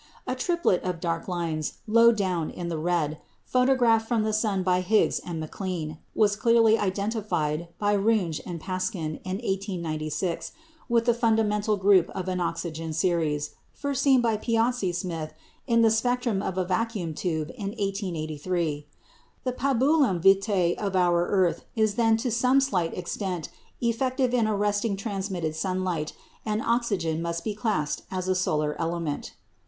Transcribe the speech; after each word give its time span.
A 0.25 0.33
triplet 0.33 0.81
of 0.81 0.99
dark 0.99 1.27
lines 1.27 1.73
low 1.85 2.11
down 2.11 2.49
in 2.49 2.69
the 2.69 2.77
red, 2.79 3.19
photographed 3.45 4.07
from 4.07 4.23
the 4.23 4.33
sun 4.33 4.63
by 4.63 4.81
Higgs 4.81 5.19
and 5.19 5.39
McClean, 5.43 5.99
was 6.15 6.35
clearly 6.35 6.75
identified 6.79 7.67
by 7.77 7.95
Runge 7.95 8.41
and 8.43 8.59
Paschen 8.59 9.19
in 9.23 9.35
1896 9.37 10.53
with 10.89 11.05
the 11.05 11.13
fundamental 11.13 11.77
group 11.77 12.09
of 12.15 12.27
an 12.29 12.39
oxygen 12.39 12.93
series, 12.93 13.51
first 13.73 14.01
seen 14.01 14.21
by 14.21 14.37
Piazzi 14.37 14.91
Smyth 14.91 15.33
in 15.67 15.83
the 15.83 15.91
spectrum 15.91 16.41
of 16.41 16.57
a 16.57 16.65
vacuum 16.65 17.13
tube 17.13 17.51
in 17.53 17.67
1883. 17.67 18.87
The 19.43 19.53
pabulum 19.53 20.19
vitæ 20.19 20.75
of 20.79 20.95
our 20.95 21.27
earth 21.27 21.65
is 21.75 21.93
then 21.93 22.17
to 22.17 22.31
some 22.31 22.59
slight 22.59 22.97
extent 22.97 23.49
effective 23.81 24.33
in 24.33 24.47
arresting 24.47 24.95
transmitted 24.97 25.55
sunlight, 25.55 26.13
and 26.43 26.59
oxygen 26.63 27.21
must 27.21 27.43
be 27.43 27.53
classed 27.53 28.01
as 28.09 28.27
a 28.27 28.33
solar 28.33 28.75
element. 28.81 29.33